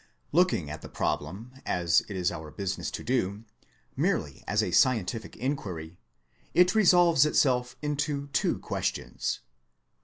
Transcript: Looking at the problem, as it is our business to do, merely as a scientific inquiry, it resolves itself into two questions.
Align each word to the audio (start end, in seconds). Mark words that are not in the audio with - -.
Looking 0.31 0.71
at 0.71 0.81
the 0.81 0.89
problem, 0.89 1.53
as 1.63 2.01
it 2.09 2.15
is 2.15 2.31
our 2.31 2.49
business 2.49 2.89
to 2.89 3.03
do, 3.03 3.43
merely 3.95 4.43
as 4.47 4.63
a 4.63 4.71
scientific 4.71 5.37
inquiry, 5.37 5.95
it 6.55 6.73
resolves 6.73 7.23
itself 7.23 7.75
into 7.83 8.25
two 8.29 8.57
questions. 8.57 9.41